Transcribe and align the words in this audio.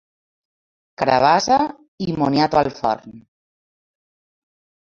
Carabassa 1.01 1.59
i 2.05 2.11
moniato 2.21 2.57
al 2.63 2.71
forn. 2.81 3.23